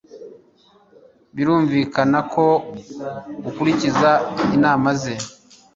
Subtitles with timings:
[1.35, 2.45] Birumvikana ko
[3.49, 4.11] ukurikiza
[4.55, 5.13] inama ze